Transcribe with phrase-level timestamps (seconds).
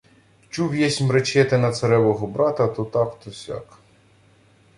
[0.49, 3.79] —Чув єсмь, речете на царевого брата то так то сяк...